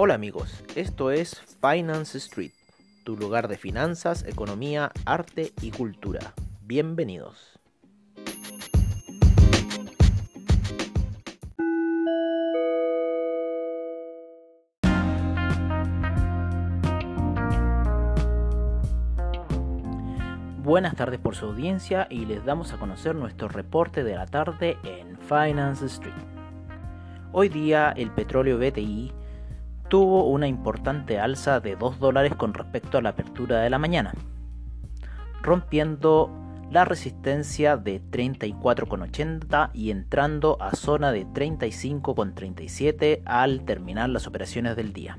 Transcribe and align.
Hola 0.00 0.14
amigos, 0.14 0.62
esto 0.76 1.10
es 1.10 1.42
Finance 1.60 2.18
Street, 2.18 2.52
tu 3.02 3.16
lugar 3.16 3.48
de 3.48 3.56
finanzas, 3.56 4.24
economía, 4.28 4.92
arte 5.04 5.52
y 5.60 5.72
cultura. 5.72 6.20
Bienvenidos. 6.62 7.58
Buenas 20.62 20.94
tardes 20.94 21.18
por 21.18 21.34
su 21.34 21.46
audiencia 21.46 22.06
y 22.08 22.24
les 22.24 22.44
damos 22.44 22.72
a 22.72 22.78
conocer 22.78 23.16
nuestro 23.16 23.48
reporte 23.48 24.04
de 24.04 24.14
la 24.14 24.26
tarde 24.26 24.78
en 24.84 25.18
Finance 25.18 25.86
Street. 25.86 26.14
Hoy 27.32 27.48
día 27.48 27.92
el 27.96 28.12
petróleo 28.12 28.58
BTI 28.58 29.12
tuvo 29.88 30.24
una 30.24 30.46
importante 30.46 31.18
alza 31.18 31.60
de 31.60 31.76
2 31.76 31.98
dólares 31.98 32.34
con 32.34 32.54
respecto 32.54 32.98
a 32.98 33.02
la 33.02 33.10
apertura 33.10 33.60
de 33.60 33.70
la 33.70 33.78
mañana, 33.78 34.14
rompiendo 35.42 36.30
la 36.70 36.84
resistencia 36.84 37.76
de 37.76 38.02
34,80 38.02 39.70
y 39.72 39.90
entrando 39.90 40.58
a 40.60 40.76
zona 40.76 41.12
de 41.12 41.26
35,37 41.26 43.22
al 43.24 43.64
terminar 43.64 44.10
las 44.10 44.26
operaciones 44.26 44.76
del 44.76 44.92
día. 44.92 45.18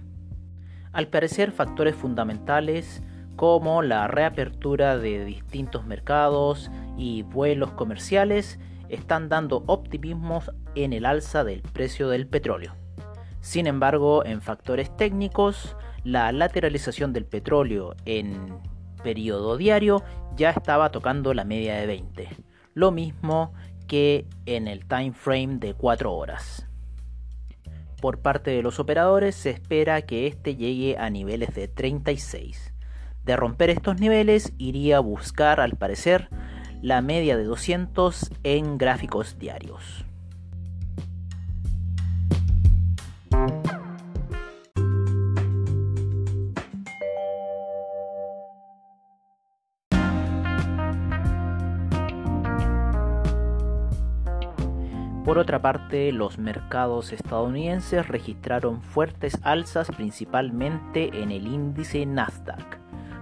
Al 0.92 1.08
parecer 1.08 1.52
factores 1.52 1.96
fundamentales 1.96 3.02
como 3.36 3.82
la 3.82 4.08
reapertura 4.08 4.98
de 4.98 5.26
distintos 5.26 5.86
mercados 5.86 6.70
y 6.98 7.24
vuelos 7.24 7.72
comerciales 7.72 8.60
están 8.90 9.30
dando 9.30 9.64
optimismos 9.68 10.52
en 10.76 10.94
el 10.94 11.06
alza 11.06 11.44
del 11.44 11.62
precio 11.62 12.10
del 12.10 12.28
petróleo. 12.28 12.76
Sin 13.42 13.68
embargo, 13.68 14.26
en 14.26 14.42
factores 14.42 14.96
técnicos, 14.96 15.76
la 16.04 16.32
lateralización 16.32 17.14
del 17.14 17.26
petróleo 17.26 17.96
en 18.06 18.60
periodo 19.04 19.58
diario 19.58 20.04
ya 20.36 20.50
estaba 20.50 20.92
tocando 20.92 21.34
la 21.34 21.46
media 21.46 21.76
de 21.76 21.88
20, 21.88 22.30
lo 22.74 22.92
mismo 22.92 23.54
que 23.88 24.26
en 24.46 24.68
el 24.68 24.86
time 24.86 25.14
frame 25.14 25.58
de 25.58 25.74
4 25.74 26.14
horas. 26.14 26.68
Por 28.02 28.20
parte 28.20 28.52
de 28.52 28.62
los 28.62 28.80
operadores 28.80 29.36
se 29.36 29.50
espera 29.50 30.02
que 30.04 30.28
este 30.28 30.56
llegue 30.56 30.98
a 30.98 31.10
niveles 31.10 31.54
de 31.54 31.68
36 31.68 32.74
de 33.30 33.36
romper 33.36 33.70
estos 33.70 34.00
niveles 34.00 34.54
iría 34.58 34.98
a 34.98 35.02
buscar 35.02 35.60
al 35.60 35.76
parecer 35.76 36.30
la 36.82 37.02
media 37.02 37.38
de 37.38 37.44
200 37.44 38.32
en 38.44 38.80
gráficos 38.80 39.38
diarios. 39.38 40.04
Por 55.30 55.38
otra 55.38 55.62
parte, 55.62 56.12
los 56.12 56.40
mercados 56.40 57.14
estadounidenses 57.14 58.08
registraron 58.08 58.82
fuertes 58.82 59.38
alzas 59.44 59.92
principalmente 59.96 61.12
en 61.22 61.30
el 61.30 61.46
índice 61.46 62.04
Nasdaq 62.08 62.80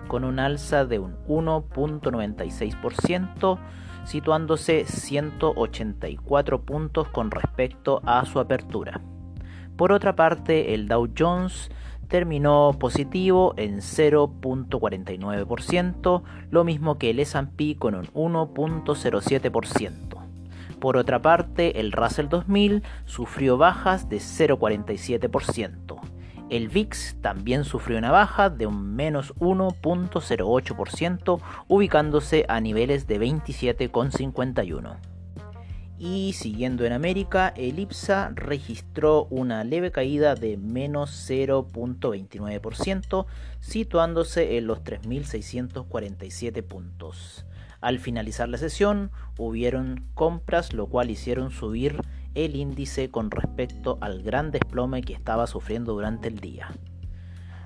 con 0.07 0.23
un 0.23 0.39
alza 0.39 0.85
de 0.85 0.99
un 0.99 1.17
1.96%, 1.27 3.59
situándose 4.05 4.85
184 4.85 6.61
puntos 6.61 7.09
con 7.09 7.29
respecto 7.29 8.01
a 8.05 8.23
su 8.23 8.39
apertura. 8.39 9.01
Por 9.75 9.91
otra 9.91 10.15
parte, 10.15 10.75
el 10.75 10.87
Dow 10.87 11.09
Jones 11.13 11.69
terminó 12.07 12.71
positivo 12.79 13.53
en 13.57 13.79
0.49%, 13.79 16.23
lo 16.51 16.63
mismo 16.63 16.97
que 16.97 17.09
el 17.09 17.19
S&P 17.19 17.75
con 17.75 17.95
un 17.95 18.05
1.07%. 18.13 20.06
Por 20.79 20.97
otra 20.97 21.21
parte, 21.21 21.79
el 21.79 21.91
Russell 21.91 22.29
2000 22.29 22.81
sufrió 23.05 23.57
bajas 23.57 24.09
de 24.09 24.17
0.47%. 24.17 25.99
El 26.49 26.69
VIX 26.69 27.17
también 27.21 27.65
sufrió 27.65 27.97
una 27.97 28.11
baja 28.11 28.49
de 28.49 28.67
un 28.67 28.95
menos 28.95 29.35
1.08%, 29.35 31.41
ubicándose 31.67 32.45
a 32.47 32.61
niveles 32.61 33.05
de 33.05 33.19
27,51. 33.19 34.95
Y 35.99 36.33
siguiendo 36.33 36.85
en 36.85 36.93
América, 36.93 37.51
el 37.57 37.79
IPSA 37.79 38.31
registró 38.35 39.25
una 39.31 39.63
leve 39.63 39.91
caída 39.91 40.35
de 40.35 40.55
menos 40.55 41.27
0.29%, 41.27 43.25
situándose 43.59 44.57
en 44.57 44.67
los 44.67 44.83
3.647 44.83 46.63
puntos. 46.63 47.46
Al 47.81 47.99
finalizar 47.99 48.49
la 48.49 48.57
sesión, 48.57 49.11
hubieron 49.37 50.07
compras, 50.13 50.73
lo 50.73 50.87
cual 50.87 51.11
hicieron 51.11 51.51
subir 51.51 52.01
el 52.33 52.55
índice 52.55 53.09
con 53.09 53.29
respecto 53.31 53.97
al 54.01 54.23
gran 54.23 54.51
desplome 54.51 55.01
que 55.01 55.13
estaba 55.13 55.47
sufriendo 55.47 55.93
durante 55.93 56.27
el 56.27 56.39
día. 56.39 56.69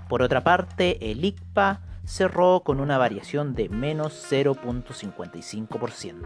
Por 0.10 0.22
otra 0.22 0.44
parte, 0.44 1.12
el 1.12 1.24
ICPA 1.24 1.82
cerró 2.04 2.62
con 2.64 2.80
una 2.80 2.98
variación 2.98 3.54
de 3.54 3.70
menos 3.70 4.26
0.55%. 4.30 6.26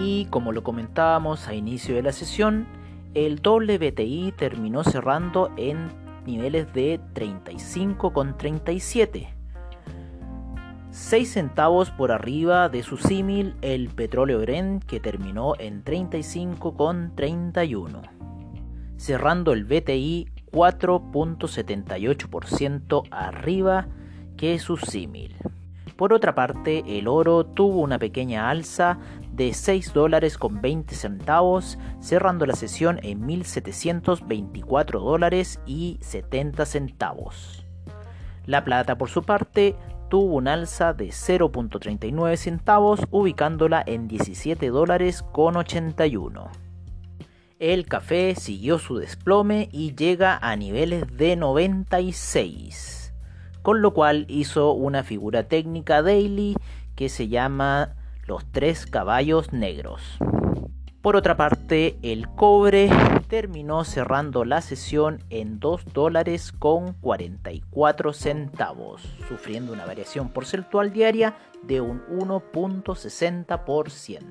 Y 0.00 0.26
como 0.26 0.52
lo 0.52 0.62
comentábamos 0.62 1.48
a 1.48 1.54
inicio 1.54 1.96
de 1.96 2.02
la 2.02 2.12
sesión, 2.12 2.68
el 3.14 3.40
WTI 3.42 4.32
terminó 4.36 4.84
cerrando 4.84 5.50
en 5.56 5.88
niveles 6.24 6.72
de 6.72 7.00
35,37. 7.14 9.37
6 10.98 11.32
centavos 11.32 11.90
por 11.92 12.10
arriba 12.10 12.68
de 12.68 12.82
su 12.82 12.96
símil 12.96 13.54
el 13.62 13.88
petróleo 13.88 14.40
Brent 14.40 14.82
que 14.82 14.98
terminó 14.98 15.54
en 15.58 15.84
35,31. 15.84 18.02
Cerrando 18.96 19.52
el 19.52 19.64
BTI 19.64 20.26
4.78% 20.50 23.04
arriba 23.12 23.86
que 24.36 24.58
su 24.58 24.76
símil. 24.76 25.36
Por 25.96 26.12
otra 26.12 26.34
parte, 26.34 26.82
el 26.98 27.06
oro 27.06 27.46
tuvo 27.46 27.80
una 27.80 28.00
pequeña 28.00 28.50
alza 28.50 28.98
de 29.32 29.54
6 29.54 29.92
dólares 29.94 30.36
con 30.36 30.60
20 30.60 30.96
centavos, 30.96 31.78
cerrando 32.00 32.44
la 32.44 32.56
sesión 32.56 32.98
en 33.04 33.22
1.724 33.22 35.00
dólares 35.00 35.60
y 35.64 36.00
70 36.02 36.66
centavos. 36.66 37.64
La 38.46 38.64
plata, 38.64 38.98
por 38.98 39.10
su 39.10 39.22
parte, 39.22 39.76
tuvo 40.08 40.36
un 40.36 40.48
alza 40.48 40.92
de 40.92 41.08
0.39 41.08 42.36
centavos, 42.36 43.00
ubicándola 43.10 43.82
en 43.86 44.08
17 44.08 44.68
dólares 44.68 45.22
con 45.22 45.56
81. 45.56 46.50
El 47.58 47.86
café 47.86 48.34
siguió 48.34 48.78
su 48.78 48.98
desplome 48.98 49.68
y 49.72 49.94
llega 49.94 50.38
a 50.40 50.56
niveles 50.56 51.04
de 51.16 51.36
96 51.36 52.98
con 53.68 53.82
lo 53.82 53.92
cual 53.92 54.24
hizo 54.28 54.72
una 54.72 55.02
figura 55.02 55.42
técnica 55.42 56.00
daily 56.00 56.56
que 56.94 57.10
se 57.10 57.28
llama 57.28 57.96
los 58.24 58.50
tres 58.50 58.86
caballos 58.86 59.52
negros. 59.52 60.00
Por 61.02 61.16
otra 61.16 61.36
parte, 61.36 61.98
el 62.02 62.28
cobre 62.28 62.88
terminó 63.28 63.84
cerrando 63.84 64.44
la 64.44 64.60
sesión 64.62 65.22
en 65.30 65.60
2 65.60 65.84
dólares 65.92 66.50
con 66.52 66.94
44 66.94 68.12
centavos, 68.12 69.02
sufriendo 69.28 69.72
una 69.72 69.86
variación 69.86 70.30
porcentual 70.30 70.92
diaria 70.92 71.36
de 71.62 71.80
un 71.80 72.04
1.60%. 72.06 74.24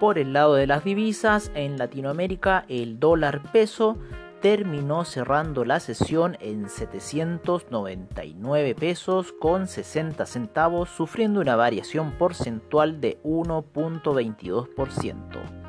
Por 0.00 0.18
el 0.18 0.32
lado 0.32 0.54
de 0.54 0.66
las 0.66 0.82
divisas, 0.82 1.52
en 1.54 1.78
Latinoamérica 1.78 2.64
el 2.68 2.98
dólar 2.98 3.52
peso 3.52 3.96
terminó 4.40 5.04
cerrando 5.04 5.64
la 5.64 5.78
sesión 5.78 6.36
en 6.40 6.68
799 6.68 8.74
pesos 8.74 9.32
con 9.32 9.68
60 9.68 10.26
centavos, 10.26 10.90
sufriendo 10.90 11.40
una 11.40 11.54
variación 11.54 12.10
porcentual 12.18 13.00
de 13.00 13.22
1.22%. 13.22 15.61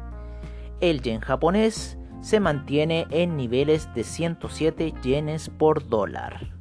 El 0.81 1.01
yen 1.01 1.21
japonés 1.21 1.97
se 2.19 2.41
mantiene 2.41 3.07
en 3.09 3.37
niveles 3.37 3.87
de 3.95 4.03
107 4.03 4.93
yenes 5.01 5.49
por 5.49 5.87
dólar. 5.87 6.60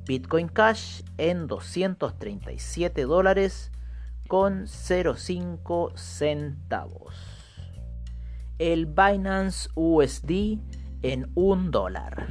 Bitcoin 0.07 0.47
Cash 0.49 1.03
en 1.19 1.49
237 1.49 3.03
dólares 3.03 3.73
con 4.29 4.67
0.5 4.67 5.97
centavos 5.97 7.36
el 8.59 8.87
Binance 8.87 9.69
USD 9.75 10.59
en 11.03 11.31
un 11.35 11.71
dólar. 11.71 12.29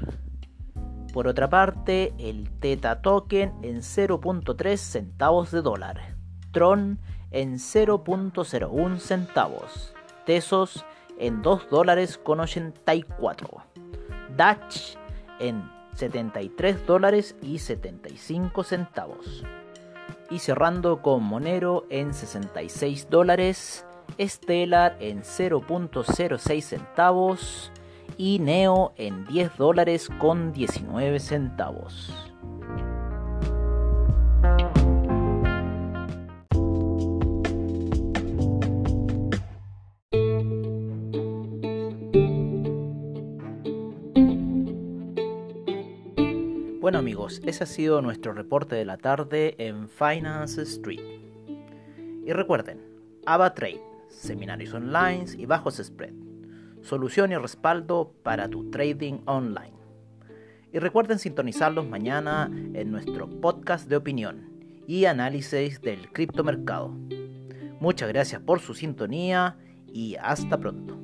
Por 1.14 1.28
otra 1.28 1.50
parte, 1.50 2.14
el 2.18 2.50
Teta 2.60 3.02
Token 3.02 3.54
en 3.62 3.78
0.3 3.78 4.78
centavos 4.78 5.52
de 5.52 5.62
dólar. 5.62 6.16
Tron 6.52 7.00
en 7.32 7.56
0.01 7.56 8.98
centavos. 9.00 9.94
Tesos 10.26 10.86
en 11.18 11.42
2 11.42 11.70
dólares 11.70 12.18
con 12.18 12.40
84. 12.40 13.50
Dutch 14.36 14.98
en 15.40 15.70
73 15.94 16.86
dólares 16.86 17.36
y 17.42 17.60
75 17.60 18.64
centavos. 18.64 19.46
Y 20.30 20.40
cerrando 20.40 21.02
con 21.02 21.24
Monero 21.24 21.86
en 21.90 22.14
66 22.14 23.10
dólares 23.10 23.85
Stellar 24.20 24.98
en 25.00 25.22
0.06 25.22 26.62
centavos 26.62 27.72
y 28.18 28.40
Neo 28.40 28.94
en 28.98 29.26
10 29.26 29.58
dólares 29.58 30.10
con 30.20 30.54
19 30.54 31.20
centavos. 31.20 32.14
Bueno 46.80 47.00
amigos, 47.00 47.42
ese 47.44 47.64
ha 47.64 47.68
sido 47.68 48.04
nuestro 48.04 48.34
reporte 48.34 48.76
de 48.76 48.86
la 48.86 48.98
tarde 48.98 49.56
en 49.58 49.90
Finance 49.90 50.62
Street. 50.62 51.02
Y 52.24 52.32
recuerden, 52.32 52.80
AvaTrade 53.26 53.95
seminarios 54.16 54.74
online 54.74 55.26
y 55.38 55.46
bajos 55.46 55.76
spread. 55.78 56.14
Solución 56.82 57.32
y 57.32 57.38
respaldo 57.38 58.14
para 58.24 58.48
tu 58.48 58.70
trading 58.70 59.20
online. 59.26 59.74
Y 60.72 60.80
recuerden 60.80 61.20
sintonizarlos 61.20 61.88
mañana 61.88 62.52
en 62.74 62.92
nuestro 62.92 63.30
podcast 63.30 63.88
de 63.90 63.96
opinión 63.96 64.50
y 64.88 65.06
análisis 65.06 65.82
del 65.82 66.12
criptomercado. 66.12 66.90
Muchas 67.80 68.10
gracias 68.10 68.42
por 68.42 68.60
su 68.60 68.74
sintonía 68.74 69.58
y 69.88 70.16
hasta 70.16 70.58
pronto. 70.58 71.00